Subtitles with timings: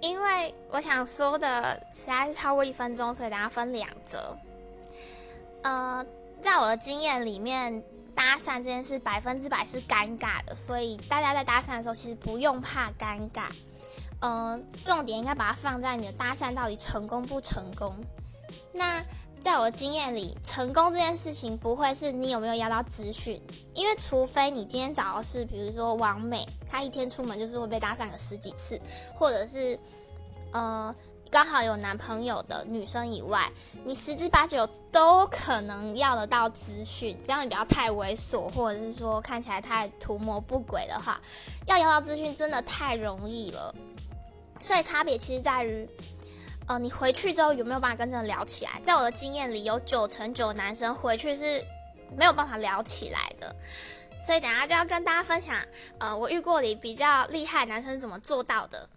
[0.00, 4.36] 因为我想说的实在是超过一分钟，所以等下分两则。
[5.62, 6.04] 呃，
[6.40, 7.82] 在我的经验里面，
[8.14, 13.50] 搭讪这件事百分之百是尴尬的，所以大家在搭讪的时候其实不用怕尴尬。
[14.20, 17.94] 嗯，重点应该把它放在你的搭讪到底成功不成功。
[18.72, 19.04] 那
[19.40, 23.40] 在我的经验里，成功这件事情不会是你有没有要到资讯，
[23.72, 28.78] 因为除非你今天找的是，比如说王美，她一天出门就是会被搭讪个十几次，
[29.14, 29.78] 或者是
[30.52, 30.94] 呃
[31.30, 33.50] 刚好有男朋友的女生以外，
[33.84, 37.18] 你十之八九都可能要得到资讯。
[37.24, 41.18] 只要你不要太猥琐，或者是说看起来太图谋不轨的话，
[41.66, 43.74] 要要到资讯真的太容易了。
[44.58, 45.88] 所以差别其实在于。
[46.70, 48.80] 呃，你回去之后有没有办法跟这人聊起来？
[48.84, 51.60] 在我的经验里，有九成九男生回去是
[52.16, 53.52] 没有办法聊起来的。
[54.22, 55.56] 所以等下就要跟大家分享，
[55.98, 58.88] 呃，我遇过里比较厉害男生怎么做到的。